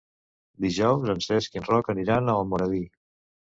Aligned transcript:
Dijous 0.65 1.11
en 1.15 1.21
Cesc 1.27 1.59
i 1.59 1.63
en 1.63 1.69
Roc 1.69 1.93
aniran 1.97 2.35
a 2.35 2.37
Almoradí. 2.47 2.83